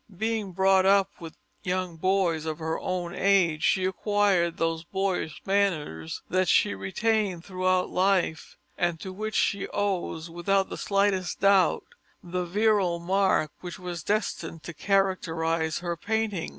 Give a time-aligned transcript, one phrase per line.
[0.17, 6.23] Being brought up with young boys of her own age, she acquired those boyish manners
[6.27, 11.85] that she retained throughout life, and to which she owes, without the slightest doubt,
[12.23, 16.49] that virile mark which was destined to characterize her painting.